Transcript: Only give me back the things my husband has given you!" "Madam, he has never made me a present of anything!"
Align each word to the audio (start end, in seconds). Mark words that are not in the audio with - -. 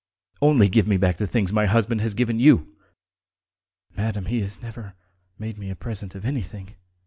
Only 0.41 0.67
give 0.67 0.87
me 0.87 0.97
back 0.97 1.17
the 1.17 1.27
things 1.27 1.53
my 1.53 1.67
husband 1.67 2.01
has 2.01 2.15
given 2.15 2.39
you!" 2.39 2.75
"Madam, 3.95 4.25
he 4.25 4.41
has 4.41 4.59
never 4.59 4.95
made 5.37 5.59
me 5.59 5.69
a 5.69 5.75
present 5.75 6.15
of 6.15 6.25
anything!" 6.25 6.73